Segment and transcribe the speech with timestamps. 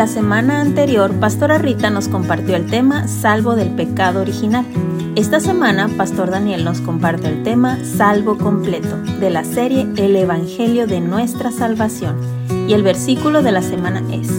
[0.00, 4.64] La semana anterior, Pastora Rita nos compartió el tema Salvo del pecado original.
[5.14, 10.86] Esta semana, Pastor Daniel nos comparte el tema Salvo completo de la serie El Evangelio
[10.86, 12.16] de nuestra salvación.
[12.66, 14.30] Y el versículo de la semana es,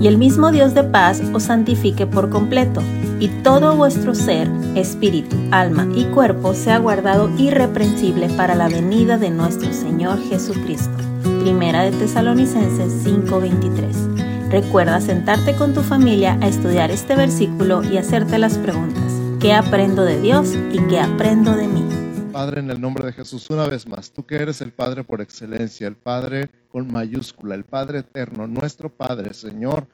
[0.00, 2.80] Y el mismo Dios de paz os santifique por completo,
[3.18, 9.30] y todo vuestro ser, espíritu, alma y cuerpo sea guardado irreprensible para la venida de
[9.30, 10.96] nuestro Señor Jesucristo.
[11.42, 14.09] Primera de Tesalonicenses 5:23.
[14.50, 19.12] Recuerda sentarte con tu familia a estudiar este versículo y hacerte las preguntas.
[19.40, 21.84] ¿Qué aprendo de Dios y qué aprendo de mí?
[22.32, 25.20] Padre, en el nombre de Jesús, una vez más, tú que eres el Padre por
[25.20, 29.86] excelencia, el Padre con mayúscula, el Padre eterno, nuestro Padre, Señor,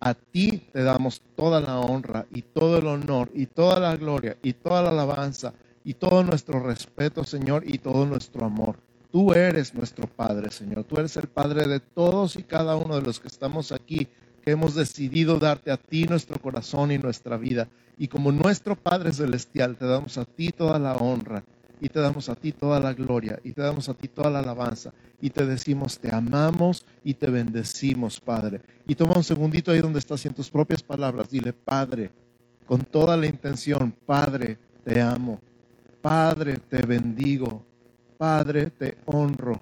[0.00, 4.38] a ti te damos toda la honra y todo el honor y toda la gloria
[4.42, 5.52] y toda la alabanza
[5.84, 8.76] y todo nuestro respeto, Señor, y todo nuestro amor.
[9.14, 10.82] Tú eres nuestro Padre, Señor.
[10.82, 14.08] Tú eres el Padre de todos y cada uno de los que estamos aquí,
[14.42, 17.68] que hemos decidido darte a ti nuestro corazón y nuestra vida.
[17.96, 21.44] Y como nuestro Padre Celestial, te damos a ti toda la honra
[21.80, 24.40] y te damos a ti toda la gloria y te damos a ti toda la
[24.40, 28.62] alabanza y te decimos te amamos y te bendecimos, Padre.
[28.84, 32.10] Y toma un segundito ahí donde estás en tus propias palabras, dile, Padre,
[32.66, 35.40] con toda la intención, Padre, te amo,
[36.02, 37.64] Padre, te bendigo,
[38.18, 39.60] Padre, te honro.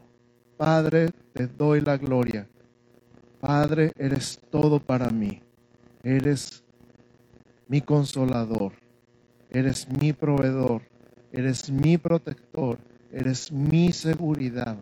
[0.56, 2.46] Padre, te doy la gloria.
[3.40, 5.42] Padre, eres todo para mí.
[6.02, 6.62] Eres
[7.66, 8.72] mi consolador.
[9.50, 10.82] Eres mi proveedor.
[11.32, 12.78] Eres mi protector.
[13.10, 14.76] Eres mi seguridad.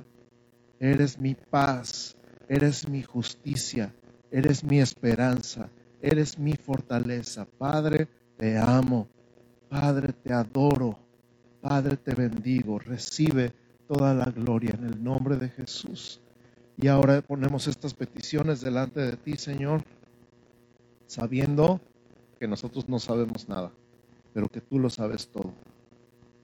[0.78, 2.16] Eres mi paz.
[2.48, 3.94] Eres mi justicia.
[4.30, 5.70] Eres mi esperanza.
[6.02, 7.46] Eres mi fortaleza.
[7.58, 9.08] Padre, te amo.
[9.68, 10.98] Padre, te adoro.
[11.60, 12.78] Padre, te bendigo.
[12.78, 13.59] Recibe
[13.90, 16.20] toda la gloria en el nombre de Jesús.
[16.76, 19.82] Y ahora ponemos estas peticiones delante de ti, Señor,
[21.06, 21.80] sabiendo
[22.38, 23.72] que nosotros no sabemos nada,
[24.32, 25.52] pero que tú lo sabes todo.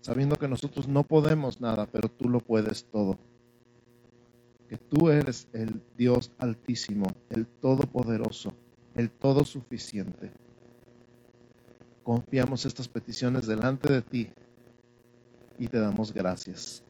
[0.01, 3.17] Sabiendo que nosotros no podemos nada, pero tú lo puedes todo.
[4.69, 8.55] Que tú eres el Dios altísimo, el todopoderoso,
[8.97, 10.33] el todo suficiente.
[12.03, 14.31] Confiamos estas peticiones delante de ti
[15.59, 16.86] y te damos gracias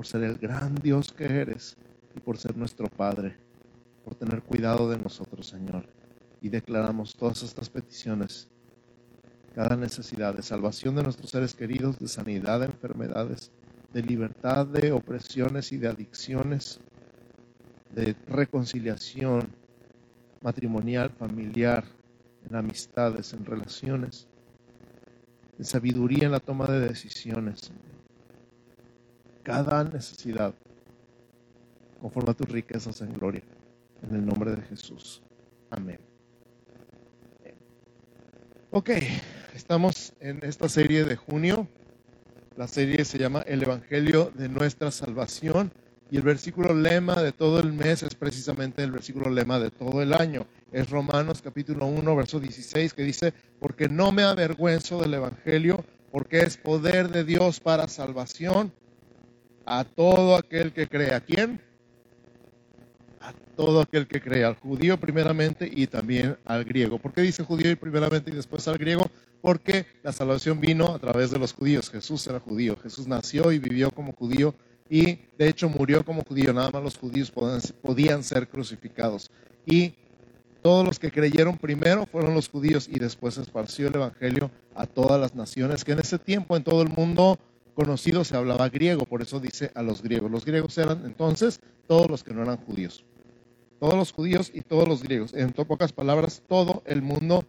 [0.00, 1.76] por ser el gran Dios que eres
[2.16, 3.36] y por ser nuestro Padre,
[4.02, 5.84] por tener cuidado de nosotros, Señor.
[6.40, 8.48] Y declaramos todas estas peticiones,
[9.54, 13.52] cada necesidad de salvación de nuestros seres queridos, de sanidad de enfermedades,
[13.92, 16.80] de libertad de opresiones y de adicciones,
[17.94, 19.50] de reconciliación
[20.40, 21.84] matrimonial, familiar,
[22.48, 24.26] en amistades, en relaciones,
[25.58, 27.70] de sabiduría en la toma de decisiones,
[29.42, 30.54] cada necesidad
[32.00, 33.42] conforme a tus riquezas en gloria.
[34.02, 35.22] En el nombre de Jesús.
[35.70, 35.98] Amén.
[38.70, 38.90] Ok,
[39.54, 41.68] estamos en esta serie de junio.
[42.56, 45.72] La serie se llama El Evangelio de nuestra Salvación
[46.10, 50.02] y el versículo lema de todo el mes es precisamente el versículo lema de todo
[50.02, 50.46] el año.
[50.72, 56.40] Es Romanos capítulo 1, verso 16 que dice, porque no me avergüenzo del Evangelio, porque
[56.40, 58.72] es poder de Dios para salvación
[59.66, 61.14] a todo aquel que cree.
[61.14, 61.60] ¿A quién?
[63.20, 66.98] A todo aquel que cree, al judío primeramente y también al griego.
[66.98, 69.10] ¿Por qué dice judío primeramente y después al griego?
[69.40, 71.90] Porque la salvación vino a través de los judíos.
[71.90, 72.76] Jesús era judío.
[72.82, 74.54] Jesús nació y vivió como judío
[74.88, 76.52] y de hecho murió como judío.
[76.52, 77.32] Nada más los judíos
[77.82, 79.30] podían ser crucificados.
[79.64, 79.94] Y
[80.62, 85.18] todos los que creyeron primero fueron los judíos y después esparció el Evangelio a todas
[85.20, 87.38] las naciones que en ese tiempo en todo el mundo
[87.70, 90.30] conocido se hablaba griego, por eso dice a los griegos.
[90.30, 93.04] Los griegos eran entonces todos los que no eran judíos.
[93.78, 95.32] Todos los judíos y todos los griegos.
[95.34, 97.44] En pocas palabras, todo el mundo,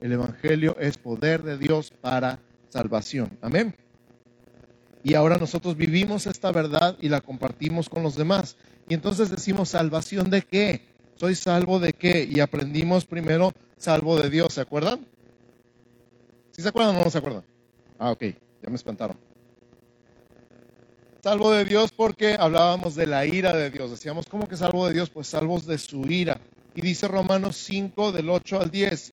[0.00, 3.38] el Evangelio es poder de Dios para salvación.
[3.40, 3.74] Amén.
[5.04, 8.56] Y ahora nosotros vivimos esta verdad y la compartimos con los demás.
[8.88, 10.82] Y entonces decimos, ¿salvación de qué?
[11.16, 12.28] ¿Soy salvo de qué?
[12.30, 15.06] Y aprendimos primero, salvo de Dios, ¿se acuerdan?
[16.50, 17.44] ¿Sí se acuerdan o no se acuerdan?
[17.98, 18.22] Ah, ok,
[18.62, 19.16] ya me espantaron.
[21.22, 23.92] Salvo de Dios porque hablábamos de la ira de Dios.
[23.92, 25.08] Decíamos, ¿cómo que salvo de Dios?
[25.08, 26.40] Pues salvos de su ira.
[26.74, 29.12] Y dice Romanos 5 del 8 al 10,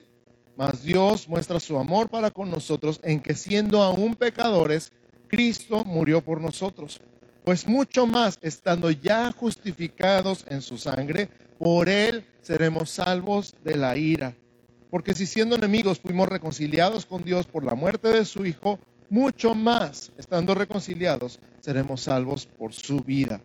[0.56, 4.90] mas Dios muestra su amor para con nosotros en que siendo aún pecadores,
[5.28, 7.00] Cristo murió por nosotros.
[7.44, 11.28] Pues mucho más, estando ya justificados en su sangre,
[11.60, 14.34] por él seremos salvos de la ira.
[14.90, 18.80] Porque si siendo enemigos fuimos reconciliados con Dios por la muerte de su Hijo,
[19.10, 23.42] mucho más, estando reconciliados, seremos salvos por su vida.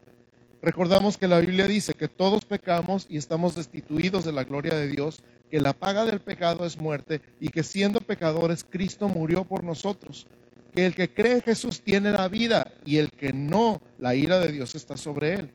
[0.62, 4.88] Recordamos que la Biblia dice que todos pecamos y estamos destituidos de la gloria de
[4.88, 9.64] Dios, que la paga del pecado es muerte y que siendo pecadores Cristo murió por
[9.64, 10.28] nosotros,
[10.74, 14.40] que el que cree en Jesús tiene la vida y el que no, la ira
[14.40, 15.52] de Dios está sobre él.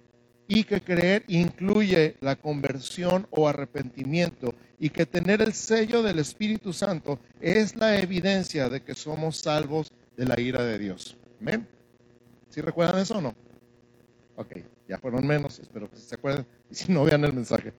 [0.46, 6.72] Y que creer incluye la conversión o arrepentimiento y que tener el sello del Espíritu
[6.72, 11.16] Santo es la evidencia de que somos salvos de la ira de Dios.
[11.40, 11.66] ¿Amén?
[12.48, 13.34] ¿Sí recuerdan eso o no?
[14.36, 14.56] Ok,
[14.88, 16.46] ya fueron menos, espero que se acuerden.
[16.70, 17.72] Y si no, vean el mensaje.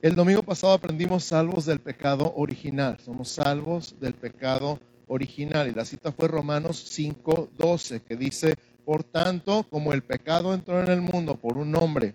[0.00, 2.98] El domingo pasado aprendimos salvos del pecado original.
[3.00, 5.68] Somos salvos del pecado original.
[5.68, 8.54] Y la cita fue Romanos 5:12, que dice,
[8.84, 12.14] por tanto, como el pecado entró en el mundo por un hombre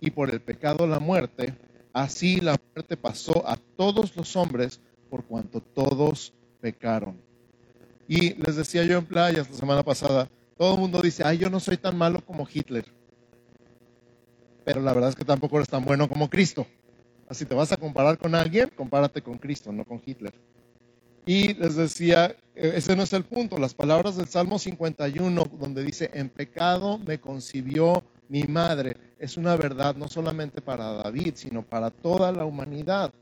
[0.00, 1.54] y por el pecado la muerte,
[1.92, 7.27] así la muerte pasó a todos los hombres por cuanto todos pecaron.
[8.08, 11.50] Y les decía yo en playas la semana pasada, todo el mundo dice, ay, yo
[11.50, 12.86] no soy tan malo como Hitler.
[14.64, 16.66] Pero la verdad es que tampoco eres tan bueno como Cristo.
[17.28, 20.32] Así te vas a comparar con alguien, compárate con Cristo, no con Hitler.
[21.26, 23.58] Y les decía, e, ese no es el punto.
[23.58, 29.54] Las palabras del Salmo 51, donde dice, en pecado me concibió mi madre, es una
[29.54, 33.12] verdad no solamente para David, sino para toda la humanidad.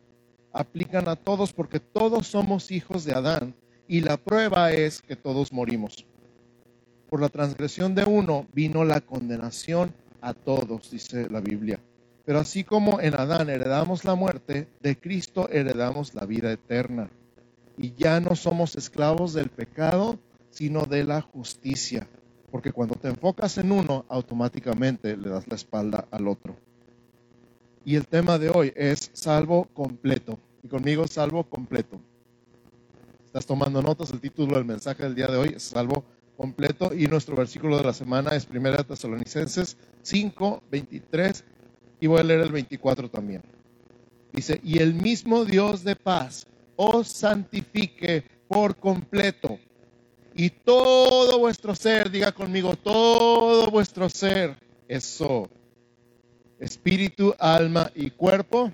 [0.53, 3.55] Aplican a todos porque todos somos hijos de Adán
[3.89, 6.05] y la prueba es que todos morimos.
[7.09, 11.79] Por la transgresión de uno vino la condenación a todos, dice la Biblia.
[12.25, 17.09] Pero así como en Adán heredamos la muerte, de Cristo heredamos la vida eterna.
[17.79, 20.19] Y ya no somos esclavos del pecado,
[20.51, 22.09] sino de la justicia.
[22.51, 26.57] Porque cuando te enfocas en uno, automáticamente le das la espalda al otro.
[27.85, 30.41] Y el tema de hoy es salvo completo.
[30.65, 32.01] Y conmigo salvo completo.
[33.37, 36.07] Estás tomando notas, el título del mensaje del día de hoy es salvo
[36.39, 41.45] completo y nuestro versículo de la semana es 1 Tesalonicenses 5, 23
[42.01, 43.43] y voy a leer el 24 también.
[44.33, 46.47] Dice, y el mismo Dios de paz
[46.77, 49.59] os santifique por completo
[50.35, 54.57] y todo vuestro ser, diga conmigo, todo vuestro ser,
[54.89, 55.51] eso,
[56.59, 58.73] espíritu, alma y cuerpo,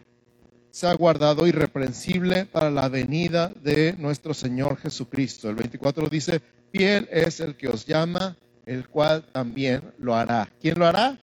[0.72, 5.50] se ha guardado irreprensible para la venida de nuestro Señor Jesucristo.
[5.50, 6.40] El 24 dice,
[6.72, 10.48] fiel es el que os llama, el cual también lo hará.
[10.62, 11.18] ¿Quién lo hará?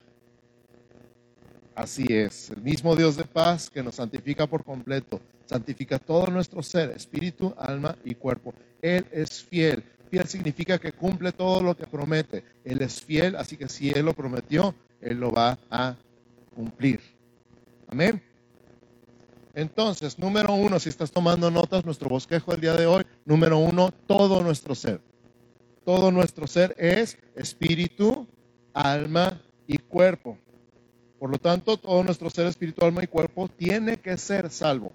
[1.74, 6.62] Así es, el mismo Dios de paz que nos santifica por completo, santifica todo nuestro
[6.62, 8.54] ser, espíritu, alma y cuerpo.
[8.84, 9.84] Él es fiel.
[10.12, 12.44] Fiel significa que cumple todo lo que promete.
[12.64, 15.96] Él es fiel, así que si Él lo prometió, Él lo va a
[16.54, 17.00] cumplir.
[17.88, 18.29] Amén.
[19.60, 23.92] Entonces, número uno, si estás tomando notas, nuestro bosquejo del día de hoy, número uno,
[24.08, 25.02] todo nuestro ser
[25.90, 28.28] todo nuestro ser es espíritu,
[28.76, 30.38] alma y cuerpo.
[31.18, 34.92] Por lo tanto, todo nuestro ser, espíritu, alma y cuerpo tiene que ser salvo.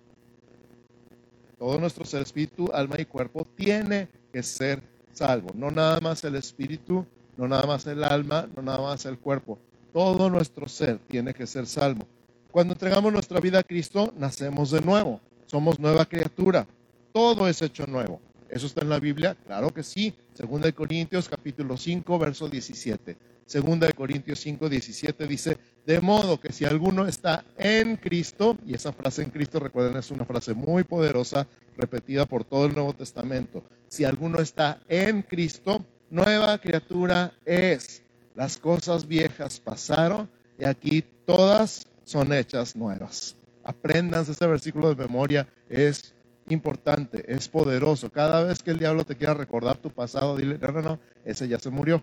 [1.59, 5.49] Todo nuestro ser, espíritu, alma y cuerpo tiene que ser salvo.
[5.57, 7.05] No nada más el espíritu,
[7.37, 9.59] no nada más el alma, no nada más el cuerpo.
[9.93, 12.07] Todo nuestro ser tiene que ser salvo.
[12.55, 15.21] Cuando entregamos nuestra vida a Cristo, nacemos de nuevo.
[15.47, 16.69] Somos nueva criatura.
[17.13, 18.21] Todo es hecho nuevo.
[18.49, 19.37] ¿Eso está en la Biblia?
[19.45, 20.15] Claro que sí.
[20.35, 23.17] Segunda de Corintios capítulo 5, verso 17.
[23.45, 28.75] Segunda de Corintios 5, 17 dice, de modo que si alguno está en Cristo, y
[28.75, 32.93] esa frase en Cristo, recuerden, es una frase muy poderosa, repetida por todo el Nuevo
[32.93, 33.65] Testamento.
[33.89, 38.05] Si alguno está en Cristo, nueva criatura es.
[38.37, 43.37] Las cosas viejas pasaron y aquí todas son hechas nuevas.
[43.63, 46.15] Aprendan ese versículo de memoria, es
[46.49, 48.11] importante, es poderoso.
[48.11, 51.49] Cada vez que el diablo te quiera recordar tu pasado, dile, no, no, no, ese
[51.49, 52.03] ya se murió.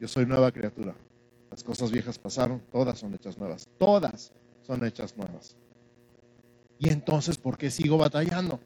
[0.00, 0.94] Yo soy nueva criatura.
[1.50, 3.68] Las cosas viejas pasaron, todas son hechas nuevas.
[3.78, 5.56] Todas son hechas nuevas.
[6.78, 8.60] Y entonces, ¿por qué sigo batallando?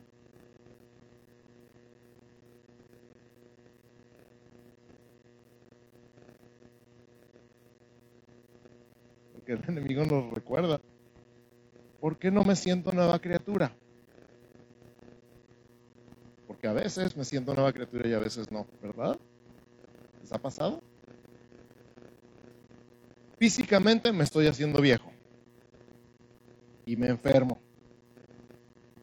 [9.50, 10.80] Porque el enemigo nos recuerda.
[12.00, 13.72] ¿Por qué no me siento nueva criatura?
[16.60, 19.18] que a veces me siento nueva criatura y a veces no, ¿verdad?
[20.20, 20.82] ¿Les ha pasado?
[23.38, 25.10] Físicamente me estoy haciendo viejo
[26.84, 27.58] y me enfermo.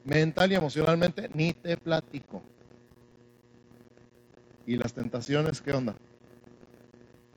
[0.03, 2.43] Mental y emocionalmente ni te platico.
[4.67, 5.95] ¿Y las tentaciones qué onda?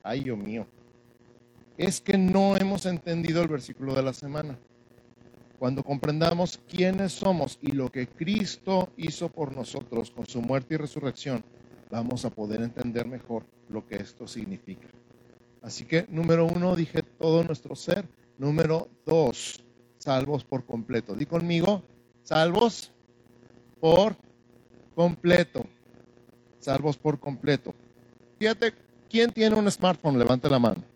[0.03, 0.67] Ay, Dios mío.
[1.81, 4.55] Es que no hemos entendido el versículo de la semana.
[5.57, 10.77] Cuando comprendamos quiénes somos y lo que Cristo hizo por nosotros con su muerte y
[10.77, 11.43] resurrección,
[11.89, 14.87] vamos a poder entender mejor lo que esto significa.
[15.63, 18.07] Así que, número uno, dije todo nuestro ser.
[18.37, 19.65] Número dos,
[19.97, 21.15] salvos por completo.
[21.15, 21.81] Di conmigo,
[22.21, 22.91] salvos
[23.79, 24.15] por
[24.93, 25.65] completo.
[26.59, 27.73] Salvos por completo.
[28.37, 28.71] Fíjate,
[29.09, 30.19] ¿quién tiene un smartphone?
[30.19, 30.90] Levante la mano.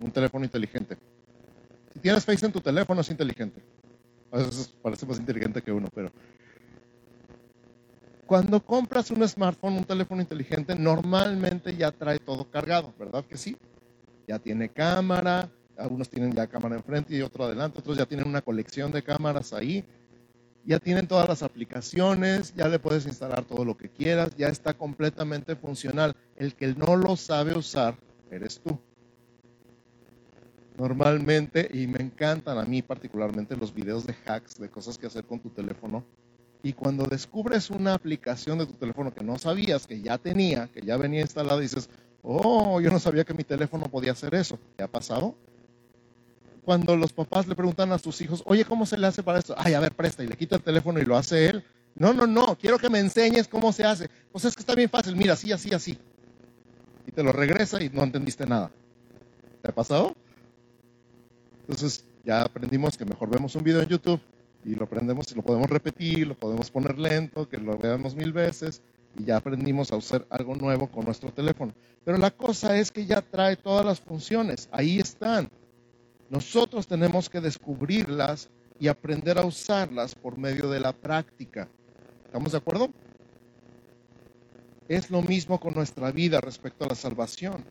[0.00, 0.96] Un teléfono inteligente.
[1.92, 3.62] Si tienes Face en tu teléfono, es inteligente.
[4.30, 6.10] A veces parece más inteligente que uno, pero
[8.26, 13.56] cuando compras un smartphone, un teléfono inteligente, normalmente ya trae todo cargado, ¿verdad que sí?
[14.26, 15.48] Ya tiene cámara,
[15.78, 19.52] algunos tienen ya cámara enfrente y otro adelante, otros ya tienen una colección de cámaras
[19.52, 19.84] ahí,
[20.64, 24.74] ya tienen todas las aplicaciones, ya le puedes instalar todo lo que quieras, ya está
[24.74, 26.12] completamente funcional.
[26.34, 27.94] El que no lo sabe usar
[28.32, 28.76] eres tú.
[30.78, 35.24] Normalmente, y me encantan a mí particularmente los videos de hacks, de cosas que hacer
[35.24, 36.04] con tu teléfono,
[36.62, 40.82] y cuando descubres una aplicación de tu teléfono que no sabías, que ya tenía, que
[40.82, 41.88] ya venía instalada, dices,
[42.22, 44.58] oh, yo no sabía que mi teléfono podía hacer eso.
[44.76, 45.34] ¿Qué ha pasado?
[46.64, 49.54] Cuando los papás le preguntan a sus hijos, oye, ¿cómo se le hace para esto?
[49.56, 51.64] Ay, a ver, presta, y le quita el teléfono y lo hace él.
[51.94, 54.10] No, no, no, quiero que me enseñes cómo se hace.
[54.32, 55.96] Pues es que está bien fácil, mira, así, así, así.
[57.06, 58.70] Y te lo regresa y no entendiste nada.
[59.62, 60.14] ¿Te ha pasado?
[61.68, 64.20] Entonces ya aprendimos que mejor vemos un video en YouTube
[64.64, 68.32] y lo aprendemos y lo podemos repetir, lo podemos poner lento, que lo veamos mil
[68.32, 68.82] veces
[69.18, 71.72] y ya aprendimos a usar algo nuevo con nuestro teléfono.
[72.04, 75.50] Pero la cosa es que ya trae todas las funciones, ahí están.
[76.30, 81.68] Nosotros tenemos que descubrirlas y aprender a usarlas por medio de la práctica.
[82.26, 82.90] ¿Estamos de acuerdo?
[84.88, 87.64] Es lo mismo con nuestra vida respecto a la salvación.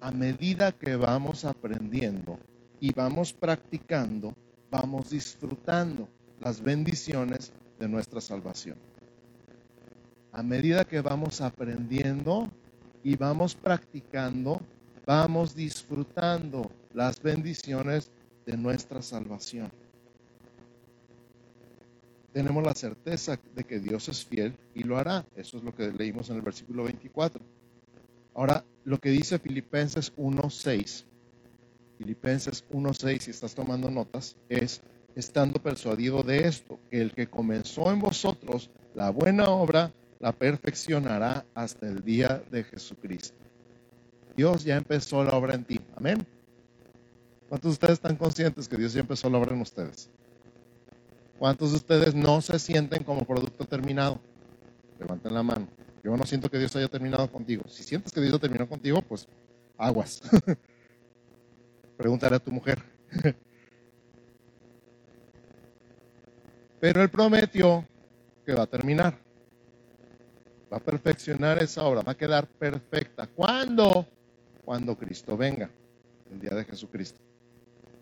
[0.00, 2.38] A medida que vamos aprendiendo
[2.86, 4.32] y vamos practicando,
[4.70, 8.76] vamos disfrutando las bendiciones de nuestra salvación.
[10.30, 12.48] A medida que vamos aprendiendo
[13.02, 14.60] y vamos practicando,
[15.04, 18.12] vamos disfrutando las bendiciones
[18.46, 19.68] de nuestra salvación.
[22.32, 25.26] Tenemos la certeza de que Dios es fiel y lo hará.
[25.34, 27.42] Eso es lo que leímos en el versículo 24.
[28.34, 31.15] Ahora, lo que dice Filipenses 1.6
[31.98, 34.82] Filipenses 1.6, si estás tomando notas, es
[35.14, 41.44] estando persuadido de esto, que el que comenzó en vosotros la buena obra, la perfeccionará
[41.54, 43.36] hasta el día de Jesucristo.
[44.36, 45.80] Dios ya empezó la obra en ti.
[45.96, 46.26] Amén.
[47.48, 50.10] ¿Cuántos de ustedes están conscientes que Dios ya empezó la obra en ustedes?
[51.38, 54.20] ¿Cuántos de ustedes no se sienten como producto terminado?
[54.98, 55.68] Levanten la mano.
[56.02, 57.64] Yo no siento que Dios haya terminado contigo.
[57.68, 59.26] Si sientes que Dios ha terminado contigo, pues
[59.78, 60.22] aguas.
[61.96, 62.82] Pregúntale a tu mujer.
[66.80, 67.84] Pero él prometió
[68.44, 69.18] que va a terminar.
[70.72, 73.26] Va a perfeccionar esa obra, va a quedar perfecta.
[73.26, 74.06] ¿Cuándo?
[74.64, 75.70] Cuando Cristo venga,
[76.30, 77.20] el día de Jesucristo.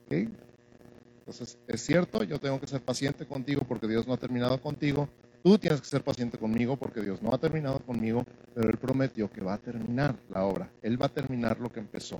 [0.08, 5.08] Entonces, es cierto, yo tengo que ser paciente contigo porque Dios no ha terminado contigo.
[5.42, 8.24] Tú tienes que ser paciente conmigo porque Dios no ha terminado conmigo,
[8.54, 10.70] pero Él prometió que va a terminar la obra.
[10.82, 12.18] Él va a terminar lo que empezó.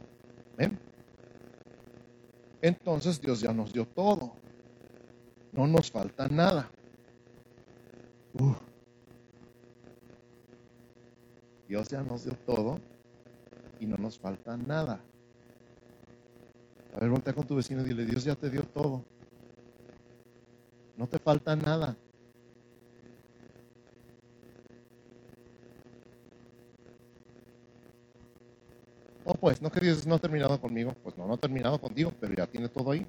[0.59, 0.79] ¿Ven?
[2.65, 4.33] Entonces Dios ya nos dio todo.
[5.53, 6.71] No nos falta nada.
[11.69, 12.81] Dios ya nos dio todo
[13.79, 14.99] y no nos falta nada.
[16.95, 19.05] A ver, voltea con tu vecino y dile, Dios ya te dio todo.
[20.97, 21.95] No te falta nada.
[29.45, 30.95] Pues, no que Dios no ha terminado conmigo.
[31.03, 33.07] Pues no, no ha terminado contigo, pero ya tiene todo ahí.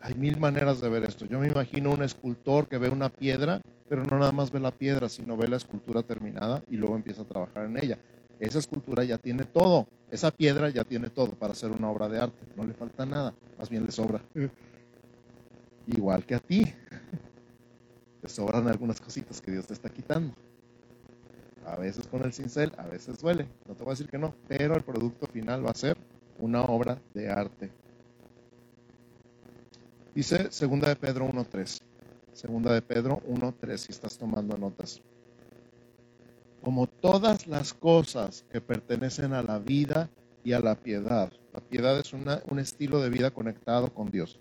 [0.00, 1.26] Hay mil maneras de ver esto.
[1.26, 4.70] Yo me imagino un escultor que ve una piedra, pero no nada más ve la
[4.70, 7.98] piedra, sino ve la escultura terminada y luego empieza a trabajar en ella.
[8.38, 9.88] Esa escultura ya tiene todo.
[10.12, 12.46] Esa piedra ya tiene todo para hacer una obra de arte.
[12.54, 14.20] No le falta nada, más bien le sobra.
[15.88, 16.62] Igual que a ti.
[18.22, 20.34] Te sobran algunas cositas que Dios te está quitando.
[21.66, 23.46] A veces con el cincel, a veces duele.
[23.66, 25.96] No te voy a decir que no, pero el producto final va a ser
[26.38, 27.70] una obra de arte.
[30.14, 31.80] Dice segunda de Pedro 1.3.
[32.32, 35.02] Segunda de Pedro 1.3, si estás tomando notas.
[36.62, 40.10] Como todas las cosas que pertenecen a la vida
[40.42, 41.32] y a la piedad.
[41.52, 44.40] La piedad es un estilo de vida conectado con Dios.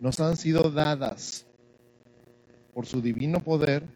[0.00, 1.46] Nos han sido dadas
[2.74, 3.86] por su divino poder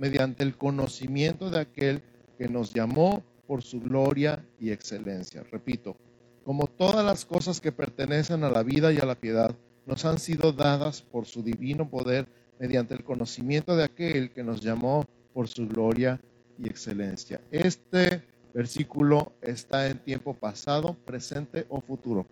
[0.00, 2.02] mediante el conocimiento de aquel
[2.38, 5.44] que nos llamó por su gloria y excelencia.
[5.52, 5.94] Repito,
[6.42, 9.54] como todas las cosas que pertenecen a la vida y a la piedad,
[9.84, 12.26] nos han sido dadas por su divino poder
[12.58, 15.04] mediante el conocimiento de aquel que nos llamó
[15.34, 16.18] por su gloria
[16.58, 17.38] y excelencia.
[17.50, 18.22] Este
[18.54, 22.26] versículo está en tiempo pasado, presente o futuro.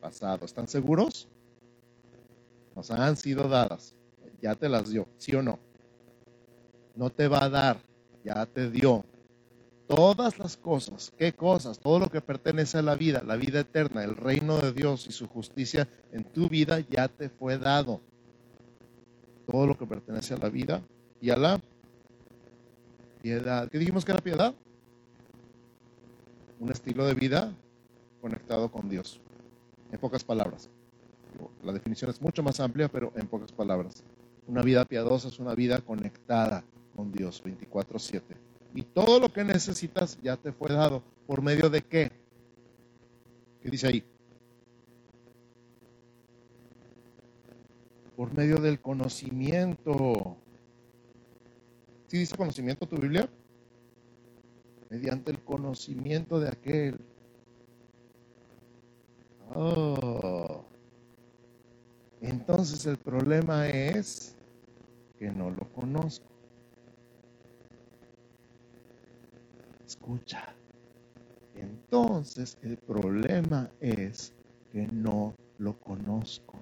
[0.00, 0.44] Pasado.
[0.44, 1.28] ¿Están seguros?
[2.76, 3.96] Nos han sido dadas.
[4.40, 5.71] Ya te las dio, ¿sí o no?
[6.94, 7.78] No te va a dar,
[8.24, 9.04] ya te dio.
[9.86, 11.78] Todas las cosas, ¿qué cosas?
[11.78, 15.12] Todo lo que pertenece a la vida, la vida eterna, el reino de Dios y
[15.12, 18.00] su justicia en tu vida ya te fue dado.
[19.46, 20.82] Todo lo que pertenece a la vida
[21.20, 21.60] y a la
[23.20, 23.68] piedad.
[23.68, 24.54] ¿Qué dijimos que era piedad?
[26.58, 27.52] Un estilo de vida
[28.20, 29.20] conectado con Dios.
[29.90, 30.70] En pocas palabras.
[31.62, 34.04] La definición es mucho más amplia, pero en pocas palabras.
[34.46, 38.36] Una vida piadosa es una vida conectada con Dios 24/7.
[38.74, 41.02] Y todo lo que necesitas ya te fue dado.
[41.26, 42.10] ¿Por medio de qué?
[43.60, 44.04] ¿Qué dice ahí?
[48.16, 50.36] Por medio del conocimiento.
[52.06, 53.28] ¿Sí dice conocimiento tu Biblia?
[54.90, 57.00] Mediante el conocimiento de aquel.
[59.54, 60.64] Oh.
[62.20, 64.36] Entonces el problema es
[65.18, 66.31] que no lo conozco.
[70.02, 70.52] Escucha.
[71.54, 74.32] Entonces el problema es
[74.72, 76.58] que no lo conozco.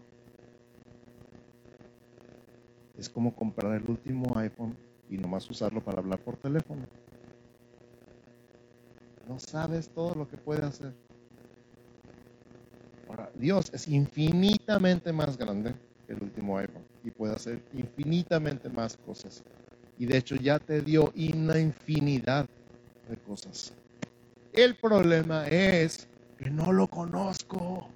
[2.99, 4.77] Es como comprar el último iPhone
[5.09, 6.83] y nomás usarlo para hablar por teléfono.
[9.27, 10.93] No sabes todo lo que puede hacer.
[13.09, 15.75] Ahora, Dios es infinitamente más grande
[16.07, 19.43] que el último iPhone y puede hacer infinitamente más cosas.
[19.97, 22.47] Y de hecho ya te dio una infinidad
[23.11, 23.75] de cosas.
[24.53, 27.89] El problema es que no lo conozco.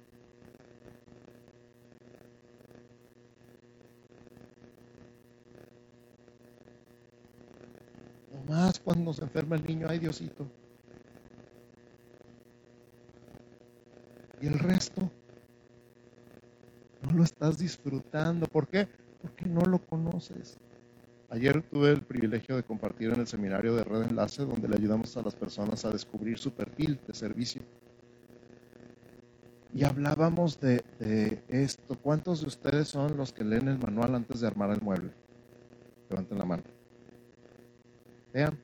[8.31, 10.45] Nomás cuando se enferma el niño, ay Diosito.
[14.41, 15.09] Y el resto
[17.01, 18.45] no lo estás disfrutando.
[18.47, 18.87] ¿Por qué?
[19.21, 20.57] Porque no lo conoces.
[21.29, 25.17] Ayer tuve el privilegio de compartir en el seminario de Red Enlace, donde le ayudamos
[25.17, 27.61] a las personas a descubrir su perfil de servicio.
[29.73, 30.83] Y hablábamos de,
[31.49, 31.97] esto.
[32.01, 35.11] ¿Cuántos de ustedes son los que leen el manual antes de armar el mueble?
[36.09, 36.63] Levanten la mano.
[38.31, 38.57] Vean.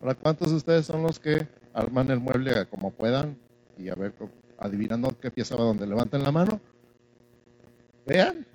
[0.00, 3.36] Ahora, ¿cuántos de ustedes son los que arman el mueble como puedan
[3.76, 4.14] y a ver,
[4.58, 6.60] adivinando qué pieza va donde levanten la mano?
[8.06, 8.46] Vean.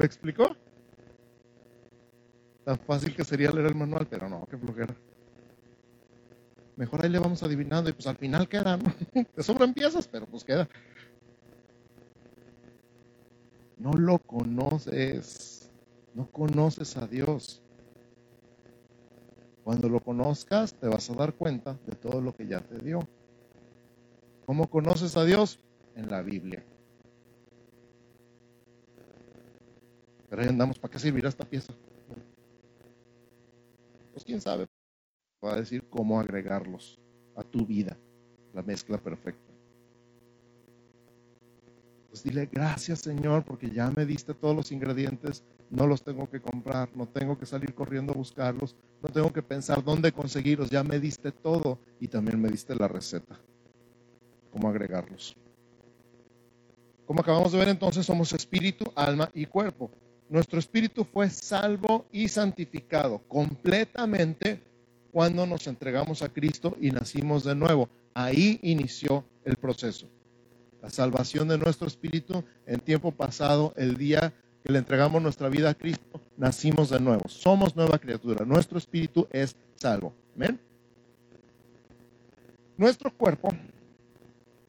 [0.00, 0.56] ¿Me explicó?
[2.64, 4.96] Tan fácil que sería leer el manual, pero no, qué flojera.
[6.76, 8.94] Mejor ahí le vamos adivinando y pues al final queda, ¿no?
[9.34, 10.66] Te sobran piezas, pero pues queda.
[13.76, 15.70] No lo conoces.
[16.14, 17.62] No conoces a Dios.
[19.64, 23.06] Cuando lo conozcas, te vas a dar cuenta de todo lo que ya te dio.
[24.46, 25.60] ¿Cómo conoces a Dios?
[25.94, 26.64] En la Biblia.
[30.30, 31.74] Pero ahí andamos, ¿para qué servirá esta pieza?
[34.12, 34.68] Pues quién sabe.
[35.44, 37.00] Va a decir cómo agregarlos
[37.34, 37.96] a tu vida,
[38.54, 39.50] la mezcla perfecta.
[42.08, 46.40] Pues dile, gracias Señor, porque ya me diste todos los ingredientes, no los tengo que
[46.40, 50.84] comprar, no tengo que salir corriendo a buscarlos, no tengo que pensar dónde conseguirlos, ya
[50.84, 53.40] me diste todo y también me diste la receta,
[54.50, 55.36] cómo agregarlos.
[57.06, 59.90] Como acabamos de ver entonces, somos espíritu, alma y cuerpo
[60.30, 64.62] nuestro espíritu fue salvo y santificado completamente
[65.10, 67.88] cuando nos entregamos a Cristo y nacimos de nuevo.
[68.14, 70.06] Ahí inició el proceso.
[70.80, 75.70] La salvación de nuestro espíritu en tiempo pasado, el día que le entregamos nuestra vida
[75.70, 77.28] a Cristo, nacimos de nuevo.
[77.28, 78.44] Somos nueva criatura.
[78.44, 80.14] Nuestro espíritu es salvo.
[80.36, 80.60] Amén.
[82.76, 83.48] Nuestro cuerpo,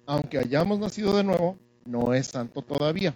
[0.07, 3.13] aunque hayamos nacido de nuevo, no es santo todavía.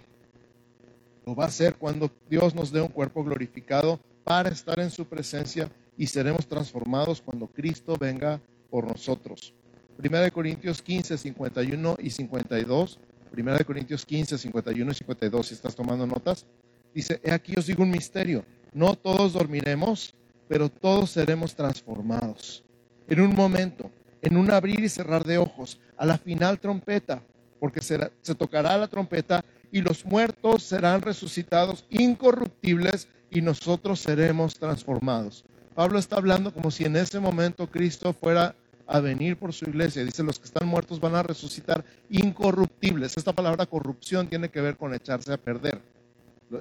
[1.26, 5.06] Lo va a hacer cuando Dios nos dé un cuerpo glorificado para estar en su
[5.06, 9.52] presencia y seremos transformados cuando Cristo venga por nosotros.
[9.96, 13.00] Primera de Corintios 15, 51 y 52.
[13.32, 15.48] Primera de Corintios 15, 51 y 52.
[15.48, 16.46] Si estás tomando notas,
[16.94, 18.44] dice, he aquí os digo un misterio.
[18.72, 20.14] No todos dormiremos,
[20.46, 22.62] pero todos seremos transformados.
[23.08, 23.90] En un momento,
[24.22, 27.20] en un abrir y cerrar de ojos, a la final trompeta,
[27.58, 29.44] porque se tocará la trompeta
[29.76, 35.44] y los muertos serán resucitados incorruptibles y nosotros seremos transformados.
[35.74, 38.54] Pablo está hablando como si en ese momento Cristo fuera
[38.86, 40.02] a venir por su iglesia.
[40.02, 43.18] Dice, los que están muertos van a resucitar incorruptibles.
[43.18, 45.78] Esta palabra corrupción tiene que ver con echarse a perder.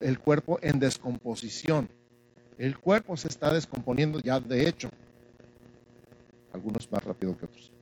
[0.02, 1.88] el cuerpo en descomposición.
[2.58, 4.90] El cuerpo se está descomponiendo ya de hecho,
[6.52, 7.75] algunos más rápido que otros.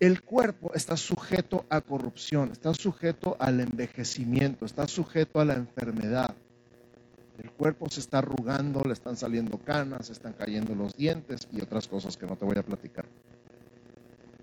[0.00, 6.34] El cuerpo está sujeto a corrupción, está sujeto al envejecimiento, está sujeto a la enfermedad.
[7.42, 11.86] El cuerpo se está arrugando, le están saliendo canas, están cayendo los dientes y otras
[11.86, 13.04] cosas que no te voy a platicar.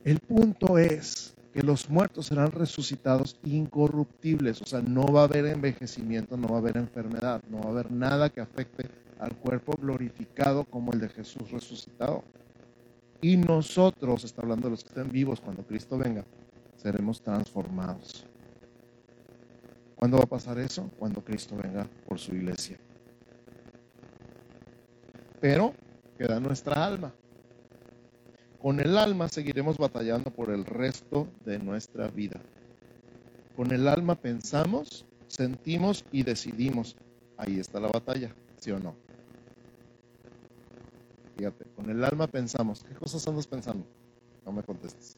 [0.04, 5.48] El punto es que los muertos serán resucitados incorruptibles, o sea, no va a haber
[5.48, 9.76] envejecimiento, no va a haber enfermedad, no va a haber nada que afecte al cuerpo
[9.82, 12.24] glorificado como el de Jesús resucitado.
[13.22, 16.24] Y nosotros, está hablando de los que estén vivos cuando Cristo venga,
[16.76, 18.26] seremos transformados.
[19.96, 20.92] ¿Cuándo va a pasar eso?
[21.00, 22.78] Cuando Cristo venga por su iglesia.
[25.42, 25.74] Pero
[26.18, 27.12] queda nuestra alma.
[28.62, 32.40] Con el alma seguiremos batallando por el resto de nuestra vida.
[33.56, 36.96] Con el alma pensamos, sentimos y decidimos.
[37.38, 39.07] Ahí está la batalla, ¿sí o no?
[41.38, 42.84] Fíjate, con el alma pensamos.
[42.84, 43.86] ¿Qué cosas andas pensando?
[44.44, 45.18] No me contestes.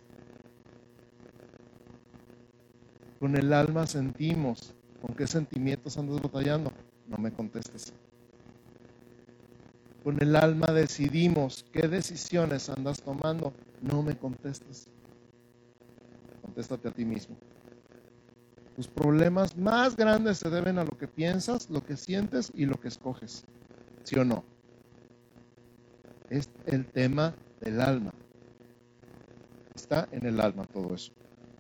[3.20, 4.76] Con el alma sentimos.
[5.02, 6.74] ¿Con qué sentimientos andas batallando?
[7.08, 7.94] No me contestes.
[10.04, 11.66] Con el alma decidimos.
[11.72, 13.54] ¿Qué decisiones andas tomando?
[13.82, 14.88] No me contestes.
[16.42, 17.38] Contéstate a ti mismo.
[18.76, 22.78] Tus problemas más grandes se deben a lo que piensas, lo que sientes y lo
[22.78, 23.46] que escoges.
[24.04, 24.44] ¿Sí o no?
[26.30, 28.14] Es el tema del alma.
[29.76, 31.12] Está en el alma todo eso.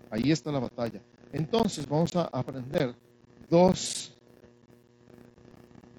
[0.09, 1.01] Ahí está la batalla.
[1.31, 2.95] Entonces vamos a aprender
[3.49, 4.15] dos,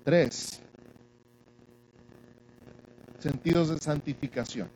[0.04, 0.60] tres
[3.18, 4.68] sentidos de santificación.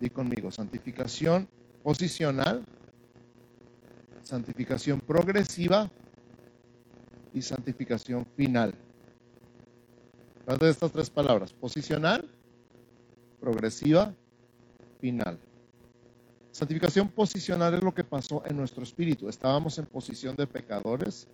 [0.00, 1.46] Di conmigo, santificación
[1.82, 2.64] posicional,
[4.22, 5.90] santificación progresiva
[7.32, 8.74] y santificación final.
[10.44, 11.52] ¿Cuántas de estas tres palabras?
[11.52, 12.28] Posicional,
[13.40, 14.14] progresiva,
[15.00, 15.38] final.
[16.52, 19.28] Santificación posicional es lo que pasó en nuestro espíritu.
[19.28, 21.28] Estábamos en posición de pecadores,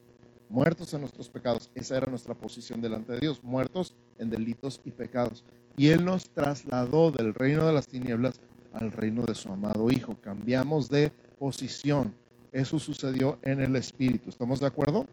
[0.49, 1.71] muertos en nuestros pecados.
[1.75, 5.45] Esa era nuestra posición delante de Dios, muertos en delitos y pecados.
[5.77, 8.41] Y Él nos trasladó del reino de las tinieblas
[8.73, 10.17] al reino de su amado Hijo.
[10.21, 12.15] Cambiamos de posición.
[12.53, 14.29] Eso sucedió en el espíritu.
[14.29, 15.07] ¿Estamos de acuerdo?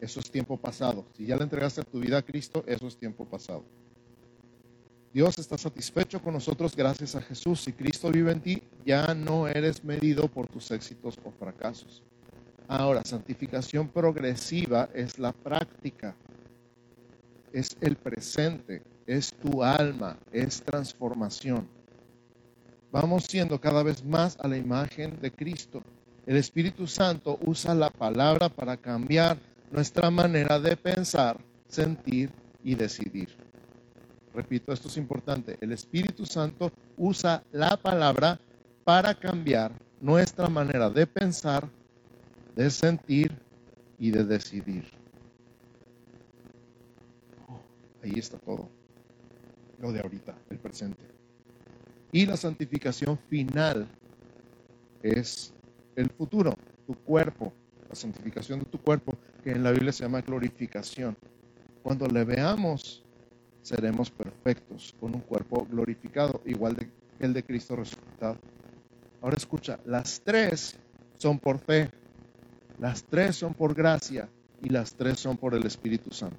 [0.00, 1.04] Eso es tiempo pasado.
[1.16, 3.64] Si ya le entregaste tu vida a Cristo, eso es tiempo pasado.
[5.18, 7.62] Dios está satisfecho con nosotros gracias a Jesús.
[7.62, 12.04] Si Cristo vive en ti, ya no eres medido por tus éxitos o fracasos.
[12.68, 16.14] Ahora, santificación progresiva es la práctica,
[17.52, 21.66] es el presente, es tu alma, es transformación.
[22.92, 25.82] Vamos siendo cada vez más a la imagen de Cristo.
[26.26, 29.36] El Espíritu Santo usa la palabra para cambiar
[29.72, 32.30] nuestra manera de pensar, sentir
[32.62, 33.48] y decidir.
[34.34, 35.56] Repito, esto es importante.
[35.60, 38.38] El Espíritu Santo usa la palabra
[38.84, 41.68] para cambiar nuestra manera de pensar,
[42.54, 43.32] de sentir
[43.98, 44.98] y de decidir.
[48.02, 48.68] ahí está todo.
[49.80, 51.04] Lo de ahorita, el presente.
[52.10, 53.86] Y la santificación final
[55.02, 55.52] es
[55.94, 57.52] el futuro, tu cuerpo,
[57.88, 59.14] la santificación de tu cuerpo,
[59.44, 61.16] que en la Biblia se llama glorificación.
[61.82, 63.04] Cuando le veamos
[63.62, 66.90] seremos perfectos con un cuerpo glorificado, igual que
[67.20, 68.36] el de Cristo resucitado.
[69.20, 70.78] Ahora escucha, las tres
[71.16, 71.90] son por fe,
[72.78, 74.28] las tres son por gracia
[74.62, 76.38] y las tres son por el Espíritu Santo.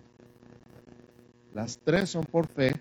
[1.54, 2.74] Las tres son por fe,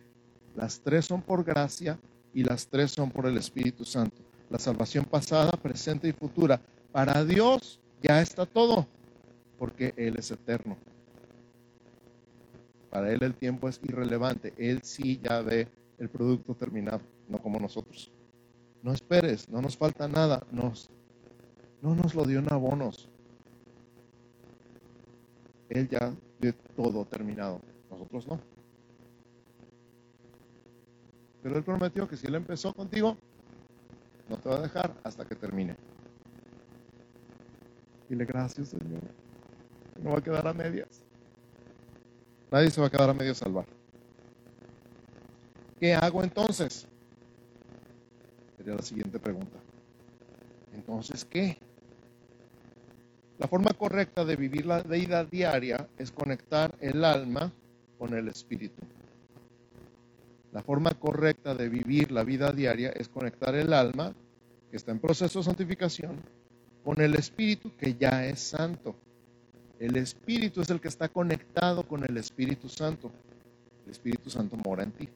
[0.54, 1.98] las tres son por gracia
[2.32, 4.22] y las tres son por el Espíritu Santo.
[4.50, 6.60] La salvación pasada, presente y futura.
[6.92, 8.86] Para Dios ya está todo,
[9.58, 10.76] porque Él es eterno.
[12.90, 14.54] Para él el tiempo es irrelevante.
[14.56, 18.10] Él sí ya ve el producto terminado, no como nosotros.
[18.82, 20.46] No esperes, no nos falta nada.
[20.50, 20.90] Nos,
[21.82, 23.08] no nos lo dio en abonos.
[25.68, 27.60] Él ya ve todo terminado.
[27.90, 28.40] Nosotros no.
[31.42, 33.16] Pero Él prometió que si Él empezó contigo,
[34.28, 35.76] no te va a dejar hasta que termine.
[38.08, 39.02] Dile gracias, Señor.
[40.02, 41.07] No va a quedar a medias.
[42.50, 43.66] Nadie se va a quedar a medio salvar.
[45.78, 46.86] ¿Qué hago entonces?
[48.56, 49.58] Sería la siguiente pregunta.
[50.74, 51.58] Entonces, ¿qué?
[53.38, 57.52] La forma correcta de vivir la vida diaria es conectar el alma
[57.98, 58.82] con el espíritu.
[60.52, 64.14] La forma correcta de vivir la vida diaria es conectar el alma,
[64.70, 66.16] que está en proceso de santificación,
[66.84, 68.96] con el Espíritu que ya es santo.
[69.78, 73.10] El Espíritu es el que está conectado con el Espíritu Santo.
[73.84, 75.08] El Espíritu Santo mora en ti,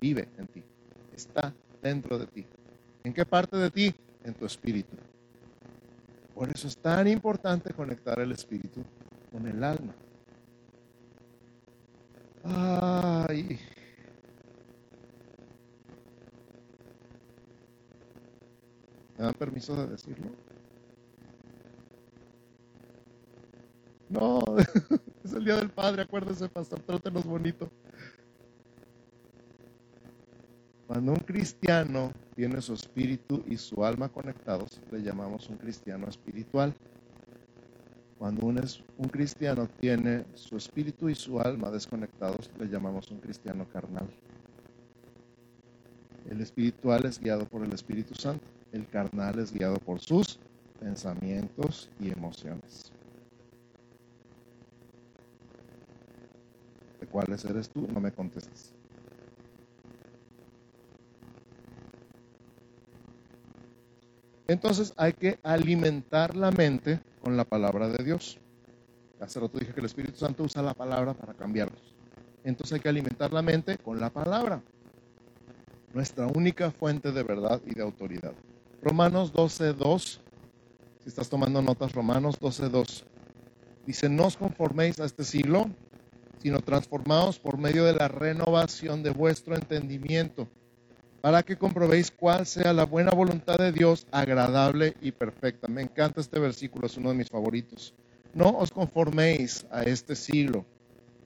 [0.00, 0.62] vive en ti,
[1.14, 2.46] está dentro de ti.
[3.04, 3.94] ¿En qué parte de ti?
[4.24, 4.96] En tu espíritu.
[6.34, 8.82] Por eso es tan importante conectar el espíritu
[9.30, 9.94] con el alma.
[12.44, 13.58] Ay.
[19.18, 20.30] ¿Me dan permiso de decirlo?
[24.10, 24.42] No,
[25.24, 27.70] es el Día del Padre, acuérdese, pastor, trátenos bonito.
[30.88, 36.74] Cuando un cristiano tiene su espíritu y su alma conectados, le llamamos un cristiano espiritual.
[38.18, 38.60] Cuando un,
[38.98, 44.10] un, cristiano tiene su espíritu y su alma desconectados, le llamamos un cristiano carnal.
[46.28, 50.40] El espiritual es guiado por el Espíritu Santo, el carnal es guiado por sus
[50.80, 52.92] pensamientos y emociones.
[57.10, 57.86] Cuáles eres tú?
[57.92, 58.72] No me contestes.
[64.50, 68.38] Entonces hay que alimentar la mente con la palabra de Dios.
[69.20, 71.94] Hace rato dije que el Espíritu Santo usa la palabra para cambiarnos.
[72.42, 74.60] Entonces hay que alimentar la mente con la palabra.
[75.92, 78.32] Nuestra única fuente de verdad y de autoridad.
[78.82, 80.20] Romanos 12.2.
[81.02, 83.04] Si estás tomando notas, Romanos 12.2.
[83.86, 85.70] Dice, no os conforméis a este siglo,
[86.42, 90.48] sino transformaos por medio de la renovación de vuestro entendimiento
[91.20, 95.68] para que comprobéis cuál sea la buena voluntad de Dios, agradable y perfecta.
[95.68, 97.94] Me encanta este versículo, es uno de mis favoritos.
[98.32, 100.64] No os conforméis a este siglo,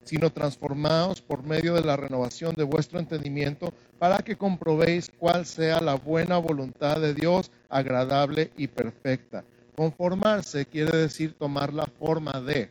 [0.05, 5.81] sino transformaos por medio de la renovación de vuestro entendimiento, para que comprobéis cuál sea
[5.81, 9.45] la buena voluntad de Dios, agradable y perfecta.
[9.77, 12.71] Conformarse quiere decir tomar la forma de,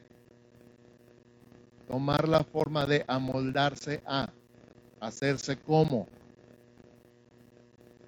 [1.88, 4.30] tomar la forma de amoldarse a,
[5.00, 6.08] hacerse como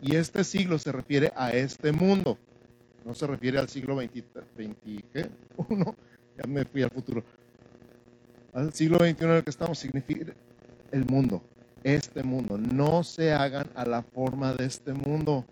[0.02, 2.38] y este siglo se refiere a este mundo.
[3.04, 4.24] No se refiere al siglo XXI,
[6.38, 7.24] ya me fui al futuro.
[8.54, 10.34] Al siglo XXI en el que estamos significa
[10.92, 11.44] el mundo,
[11.84, 12.58] este mundo.
[12.58, 15.46] No se hagan a la forma de este mundo.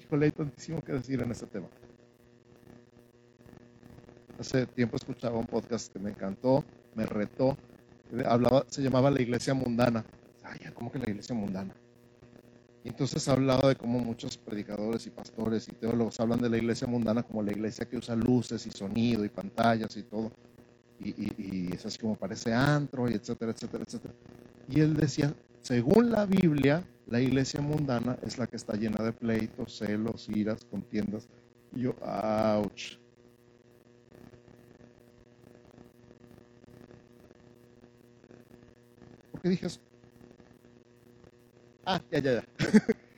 [0.00, 1.68] Híjole, hay tantísimo que decir en este tema.
[4.40, 6.64] Hace tiempo escuchaba un podcast que me encantó,
[6.96, 7.56] me retó,
[8.26, 10.04] hablaba, se llamaba La Iglesia Mundana
[10.74, 11.74] como que la iglesia mundana.
[12.82, 16.56] Y entonces ha hablado de cómo muchos predicadores y pastores y teólogos hablan de la
[16.56, 20.32] iglesia mundana como la iglesia que usa luces y sonido y pantallas y todo.
[21.02, 24.14] Y, es así como parece antro y etcétera, etcétera, etcétera.
[24.68, 29.12] Y él decía, según la Biblia, la iglesia mundana es la que está llena de
[29.12, 31.28] pleitos, celos, iras, contiendas.
[31.74, 32.98] Y yo, ouch.
[39.42, 39.80] Qué dije eso?
[41.84, 42.44] Ah, ya, ya, ya.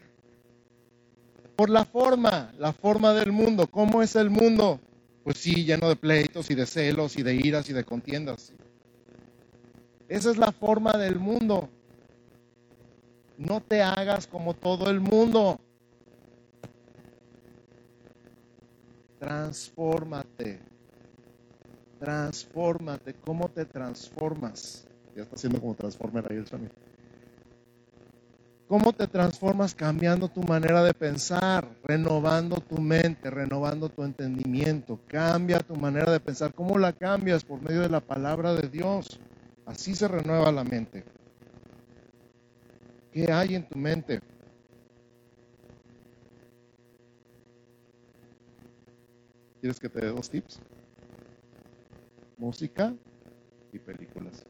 [1.57, 3.67] Por la forma, la forma del mundo.
[3.67, 4.81] ¿Cómo es el mundo?
[5.25, 8.53] Pues sí, lleno de pleitos y de celos y de iras y de contiendas.
[10.09, 11.69] Esa es la forma del mundo.
[13.39, 15.61] No te hagas como todo el mundo.
[19.19, 20.61] Transfórmate.
[21.99, 23.15] Transfórmate.
[23.15, 24.87] ¿Cómo te transformas?
[25.15, 26.73] Ya está haciendo como transformer ahí el sonido.
[28.73, 34.99] ¿Cómo te transformas cambiando tu manera de pensar, renovando tu mente, renovando tu entendimiento?
[35.09, 36.55] Cambia tu manera de pensar.
[36.55, 37.45] ¿Cómo la cambias?
[37.45, 39.21] Por medio de la palabra de Dios.
[39.67, 41.05] Así se renueva la mente.
[43.13, 44.21] ¿Qué hay en tu mente?
[49.61, 50.61] ¿Quieres que te dé dos tips?
[52.39, 52.95] Música
[53.71, 54.47] y películas.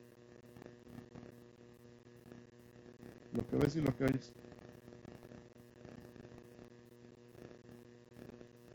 [3.35, 4.33] Lo que ves y lo que oyes.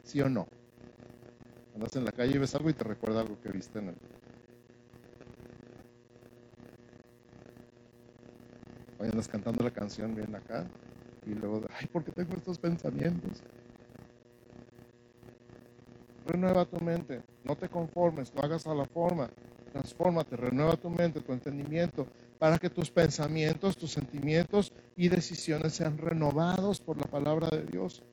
[0.04, 0.48] ¿Sí o no?
[1.76, 3.96] Andas en la calle y ves algo y te recuerda algo que viste en el...
[9.00, 10.66] Hoy andas cantando la canción bien acá
[11.26, 13.44] y luego, ay, ¿por qué tengo estos pensamientos?
[16.26, 19.30] Renueva tu mente, no te conformes, no hagas a la forma,
[19.72, 22.08] transfórmate, renueva tu mente, tu entendimiento,
[22.40, 28.04] para que tus pensamientos, tus sentimientos y decisiones sean renovados por la palabra de Dios.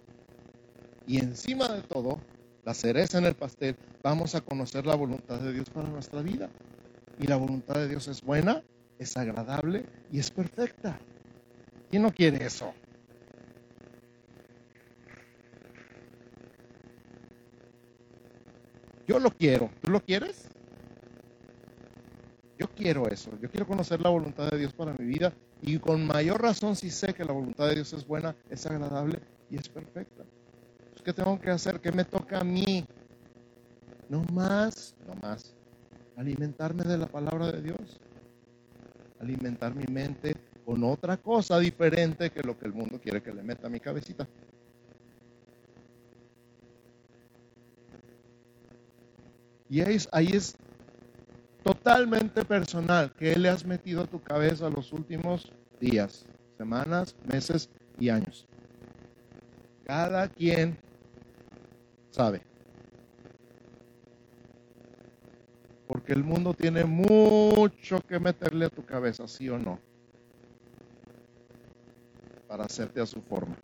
[1.07, 2.19] Y encima de todo,
[2.65, 6.49] la cereza en el pastel, vamos a conocer la voluntad de Dios para nuestra vida.
[7.21, 8.63] Y la voluntad de Dios es buena,
[8.99, 10.99] es agradable y es perfecta.
[11.91, 12.73] ¿Quién no quiere eso?
[19.07, 19.71] Yo lo quiero.
[19.83, 20.54] ¿Tú lo quieres?
[22.85, 23.31] Quiero eso.
[23.41, 26.91] Yo quiero conocer la voluntad de Dios para mi vida y con mayor razón si
[26.91, 30.23] sé que la voluntad de Dios es buena, es agradable y es perfecta.
[30.91, 31.81] Pues, ¿Qué tengo que hacer?
[31.81, 32.85] ¿Qué me toca a mí?
[34.11, 35.55] No más, no más.
[36.15, 37.99] Alimentarme de la palabra de Dios.
[39.19, 43.43] Alimentar mi mente con otra cosa diferente que lo que el mundo quiere que le
[43.43, 44.29] meta a mi cabecita.
[49.71, 50.55] Y ahí es, ahí es
[51.65, 55.51] totalmente personal que le has metido a tu cabeza los últimos
[55.81, 56.27] días,
[56.59, 58.47] semanas, meses y años.
[59.85, 60.77] Cada quien
[62.11, 62.43] sabe.
[65.89, 69.79] Porque el mundo tiene mucho que meterle a tu cabeza, sí o no,
[72.47, 73.57] para hacerte a su forma.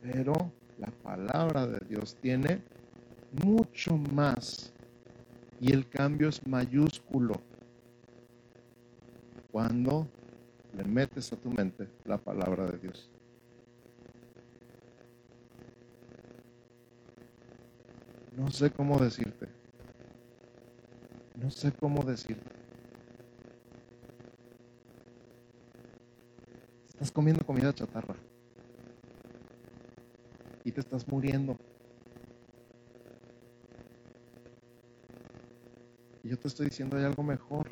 [0.00, 2.62] Pero la palabra de Dios tiene
[3.32, 4.72] mucho más
[5.60, 7.40] y el cambio es mayúsculo
[9.50, 10.08] cuando
[10.76, 13.10] le metes a tu mente la palabra de Dios.
[18.36, 19.48] No sé cómo decirte.
[21.36, 22.50] No sé cómo decirte.
[26.88, 28.14] Estás comiendo comida chatarra
[30.64, 31.56] y te estás muriendo.
[36.22, 37.70] Y yo te estoy diciendo hay algo mejor.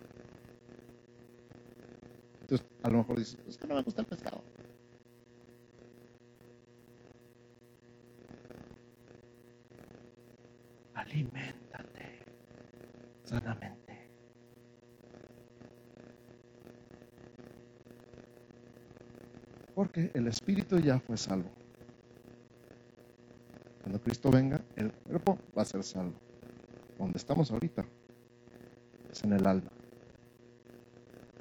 [2.41, 4.43] Entonces, a lo mejor dices, es que no me gusta el pescado.
[10.95, 12.25] Aliméntate
[13.25, 14.09] sanamente.
[19.75, 21.51] Porque el espíritu ya fue salvo.
[23.83, 26.19] Cuando Cristo venga, el cuerpo va a ser salvo.
[26.99, 27.85] Donde estamos ahorita
[29.25, 29.71] en el alma.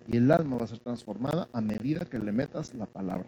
[0.08, 3.28] Y el alma va a ser transformada a medida que le metas la palabra.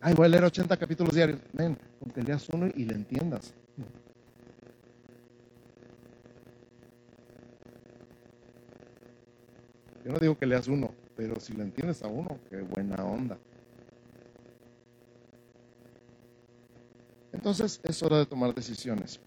[0.00, 1.40] Ay, voy a leer 80 capítulos diarios.
[1.52, 3.54] Ven, con que leas uno y le entiendas.
[10.04, 13.38] Yo no digo que leas uno, pero si le entiendes a uno, qué buena onda.
[17.32, 19.20] Entonces es hora de tomar decisiones.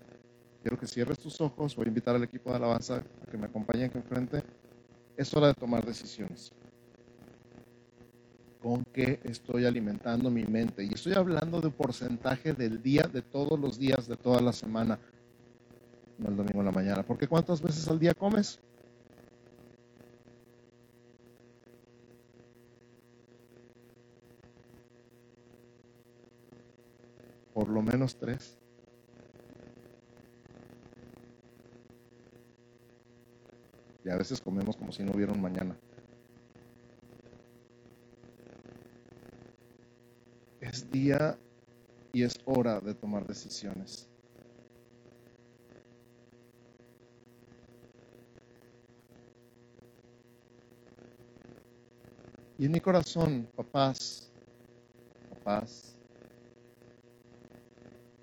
[0.86, 1.76] Que cierres tus ojos.
[1.76, 4.43] Voy a invitar al equipo de alabanza a que me acompañen aquí enfrente.
[5.17, 6.52] Es hora de tomar decisiones.
[8.62, 10.84] ¿Con qué estoy alimentando mi mente?
[10.84, 15.00] Y estoy hablando de porcentaje del día, de todos los días, de toda la semana.
[16.19, 17.02] No el domingo en la mañana.
[17.02, 18.60] Porque ¿cuántas veces al día comes?
[27.56, 28.60] Por lo menos tres.
[34.06, 35.76] Y a veces comemos como si no hubiera un mañana.
[40.62, 41.36] Es día
[42.13, 44.08] y es hora de tomar decisiones.
[52.60, 54.32] Y en mi corazón, papás,
[55.30, 55.98] papás,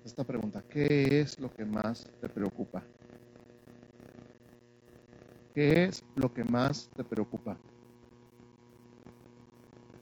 [0.05, 2.83] esta pregunta, ¿qué es lo que más te preocupa?
[5.53, 7.55] ¿Qué es lo que más te preocupa?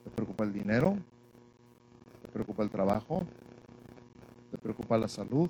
[0.02, 0.96] ¿Te preocupa el dinero?
[2.22, 3.22] ¿Te preocupa el trabajo?
[4.50, 5.50] ¿Te preocupa la salud?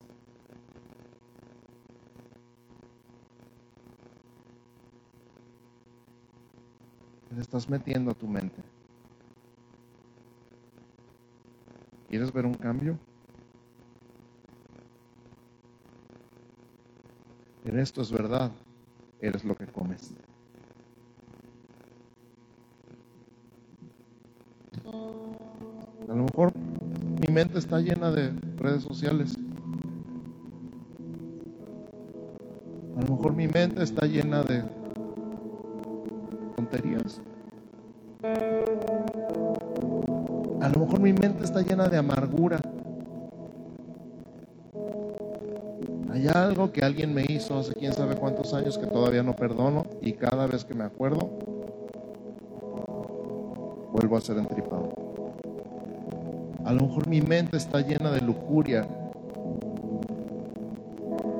[7.29, 8.59] ¿Qué le estás metiendo a tu mente?
[12.09, 12.97] ¿Quieres ver un cambio?
[17.65, 18.51] En esto es verdad
[19.21, 20.13] eres lo que comes.
[26.09, 29.37] A lo mejor mi mente está llena de redes sociales.
[32.97, 34.63] A lo mejor mi mente está llena de
[36.55, 37.21] tonterías.
[40.61, 42.59] A lo mejor mi mente está llena de amargura.
[46.51, 50.13] Algo que alguien me hizo hace quién sabe cuántos años que todavía no perdono y
[50.13, 51.29] cada vez que me acuerdo
[53.93, 54.89] vuelvo a ser entripado.
[56.65, 58.85] A lo mejor mi mente está llena de lujuria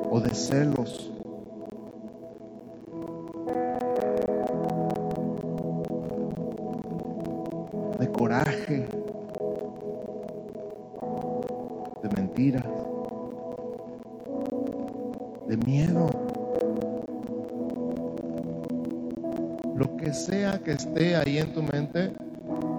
[0.10, 1.12] o de celos.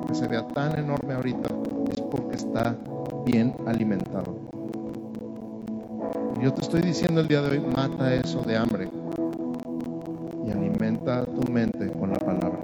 [0.06, 1.48] Que se vea tan enorme ahorita,
[1.90, 2.76] es porque está
[3.24, 4.36] bien alimentado.
[6.40, 8.90] Yo te estoy diciendo el día de hoy, mata eso de hambre
[10.46, 12.58] y alimenta tu mente con la palabra.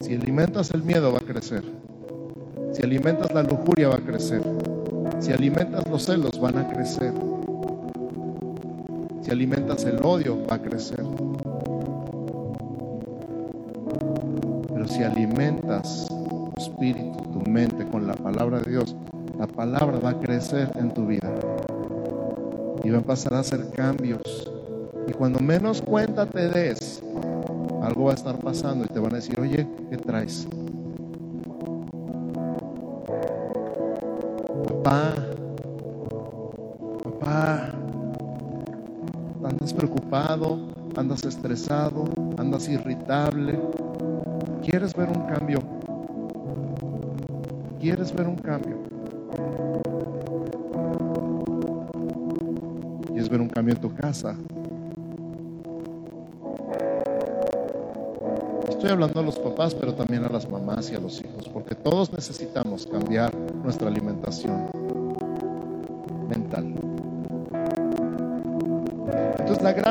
[0.00, 1.62] Si alimentas el miedo va a crecer.
[2.72, 4.42] Si alimentas la lujuria va a crecer.
[5.18, 7.12] Si alimentas los celos van a crecer.
[9.22, 11.04] Si alimentas el odio va a crecer.
[15.20, 18.96] Alimentas tu espíritu, tu mente con la palabra de Dios,
[19.38, 21.30] la palabra va a crecer en tu vida.
[22.82, 24.50] Y va a pasar a hacer cambios.
[25.06, 27.02] Y cuando menos cuenta te des,
[27.82, 30.48] algo va a estar pasando y te van a decir, oye, ¿qué traes?
[34.66, 35.12] Papá,
[37.04, 37.72] papá,
[39.44, 40.58] andas preocupado,
[40.96, 42.04] andas estresado,
[42.38, 43.58] andas irritable.
[44.70, 45.58] ¿Quieres ver un cambio?
[47.80, 48.76] ¿Quieres ver un cambio?
[53.08, 54.36] ¿Quieres ver un cambio en tu casa?
[58.68, 61.74] Estoy hablando a los papás, pero también a las mamás y a los hijos, porque
[61.74, 64.79] todos necesitamos cambiar nuestra alimentación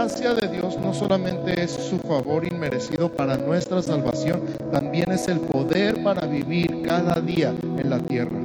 [0.10, 4.42] gracia de Dios no solamente es su favor inmerecido para nuestra salvación,
[4.72, 8.40] también es el poder para vivir cada día en la tierra.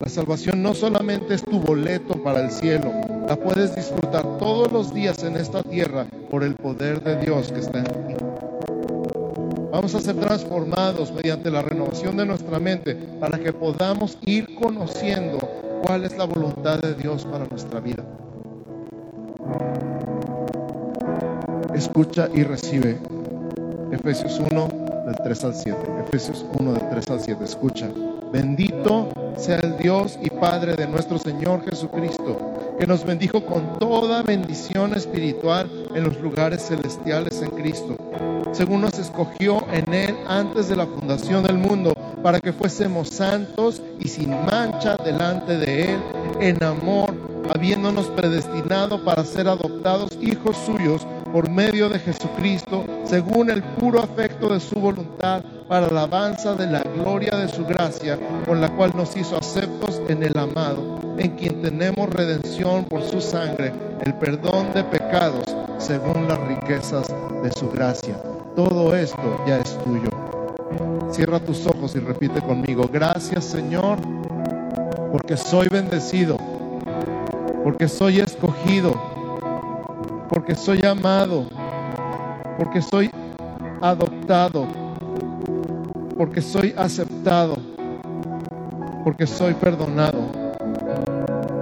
[0.00, 2.90] La salvación no solamente es tu boleto para el cielo,
[3.28, 7.60] la puedes disfrutar todos los días en esta tierra por el poder de Dios que
[7.60, 8.24] está en ti.
[9.70, 15.38] Vamos a ser transformados mediante la renovación de nuestra mente para que podamos ir conociendo
[15.86, 18.02] cuál es la voluntad de Dios para nuestra vida.
[21.90, 22.98] Escucha y recibe.
[23.90, 24.68] Efesios 1
[25.06, 25.78] del 3 al 7.
[26.06, 27.44] Efesios 1 del 3 al 7.
[27.44, 27.88] Escucha.
[28.32, 34.22] Bendito sea el Dios y Padre de nuestro Señor Jesucristo, que nos bendijo con toda
[34.22, 37.96] bendición espiritual en los lugares celestiales en Cristo,
[38.52, 43.82] según nos escogió en Él antes de la fundación del mundo, para que fuésemos santos
[43.98, 46.00] y sin mancha delante de Él,
[46.38, 47.12] en amor,
[47.52, 54.48] habiéndonos predestinado para ser adoptados hijos suyos por medio de Jesucristo, según el puro afecto
[54.48, 58.92] de su voluntad, para la alabanza de la gloria de su gracia, con la cual
[58.96, 63.72] nos hizo aceptos en el amado, en quien tenemos redención por su sangre,
[64.04, 65.44] el perdón de pecados,
[65.78, 67.08] según las riquezas
[67.42, 68.20] de su gracia.
[68.56, 70.10] Todo esto ya es tuyo.
[71.12, 73.98] Cierra tus ojos y repite conmigo, gracias Señor,
[75.12, 76.36] porque soy bendecido,
[77.62, 79.09] porque soy escogido
[80.30, 81.44] porque soy amado,
[82.56, 83.10] porque soy
[83.80, 84.64] adoptado,
[86.16, 87.56] porque soy aceptado,
[89.02, 90.30] porque soy perdonado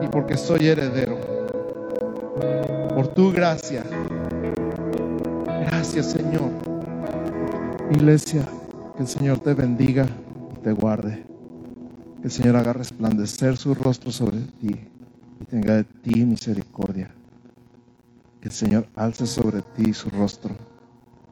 [0.02, 1.18] y porque soy heredero.
[2.94, 3.84] Por tu gracia.
[5.46, 6.50] Gracias Señor.
[7.90, 8.42] Iglesia,
[8.96, 10.06] que el Señor te bendiga
[10.54, 11.24] y te guarde.
[12.20, 14.76] Que el Señor haga resplandecer su rostro sobre ti
[15.40, 17.14] y tenga de ti misericordia.
[18.40, 20.56] Que el Señor alce sobre ti su rostro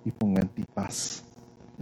[0.04, 1.24] y ponga en ti paz.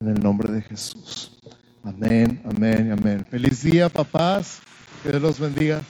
[0.01, 1.41] En el nombre de Jesús.
[1.83, 3.25] Amén, amén, amén.
[3.31, 4.61] Feliz día, papás.
[5.03, 5.83] Que Dios los bendiga.